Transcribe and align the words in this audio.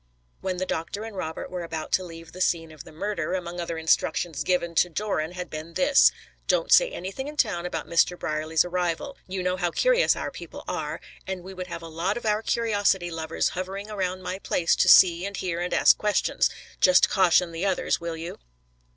When 0.39 0.57
the 0.57 0.65
doctor 0.65 1.03
and 1.03 1.15
Robert 1.15 1.51
were 1.51 1.61
about 1.61 1.91
to 1.91 2.03
leave 2.03 2.31
the 2.31 2.41
scene 2.41 2.71
of 2.71 2.85
the 2.85 2.91
murder, 2.91 3.35
among 3.35 3.59
other 3.59 3.77
instructions 3.77 4.43
given 4.43 4.73
to 4.73 4.89
Doran 4.89 5.33
had 5.33 5.47
been 5.47 5.75
this: 5.75 6.11
"Don't 6.47 6.71
say 6.71 6.89
anything 6.89 7.27
in 7.27 7.37
town 7.37 7.67
about 7.67 7.85
Mr. 7.85 8.17
Brierly's 8.17 8.65
arrival; 8.65 9.15
you 9.27 9.43
know 9.43 9.57
how 9.57 9.69
curious 9.69 10.15
our 10.15 10.31
people 10.31 10.63
are, 10.67 10.99
and 11.27 11.43
we 11.43 11.53
would 11.53 11.67
have 11.67 11.83
a 11.83 11.87
lot 11.87 12.17
of 12.17 12.25
our 12.25 12.41
curiosity 12.41 13.11
lovers 13.11 13.49
hovering 13.49 13.91
around 13.91 14.23
my 14.23 14.39
place 14.39 14.75
to 14.77 14.89
see 14.89 15.23
and 15.23 15.37
hear 15.37 15.59
and 15.59 15.71
ask 15.71 15.99
questions. 15.99 16.49
Just 16.79 17.07
caution 17.07 17.51
the 17.51 17.67
others, 17.67 18.01
will 18.01 18.17
you?" 18.17 18.39